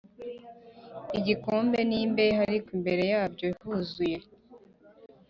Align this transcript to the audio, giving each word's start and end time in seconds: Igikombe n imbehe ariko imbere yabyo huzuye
Igikombe 1.17 1.79
n 1.89 1.91
imbehe 2.01 2.39
ariko 2.47 2.67
imbere 2.77 3.03
yabyo 3.13 3.47
huzuye 3.61 4.17